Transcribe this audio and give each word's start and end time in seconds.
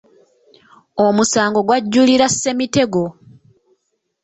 Omusango 1.05 1.59
gw’ajulira 1.67 2.27
Ssemitego. 2.33 3.05